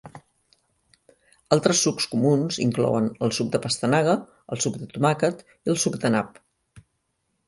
[1.57, 4.15] Altres sucs comuns inclouen el suc de pastanaga,
[4.55, 6.41] el suc de tomàquet i el suc de nap.